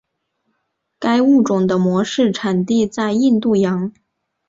[0.97, 3.93] 该物种的模式产地在印度洋。